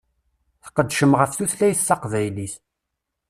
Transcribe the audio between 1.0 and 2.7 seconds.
ɣef tutlayt taqbaylit.